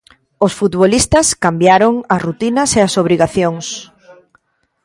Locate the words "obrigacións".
3.03-3.67